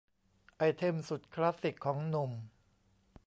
[0.57, 2.31] ไอเทมสุดคลาสสิกของหนุ่ม